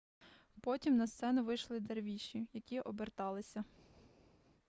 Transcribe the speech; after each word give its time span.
потім 0.61 0.97
на 0.97 1.07
сцену 1.07 1.43
вийшли 1.43 1.79
дервіші 1.79 2.47
які 2.53 2.79
оберталися 2.79 3.63